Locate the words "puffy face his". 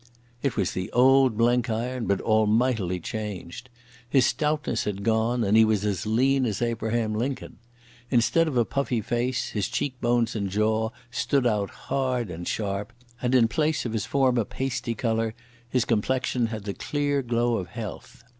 8.65-9.67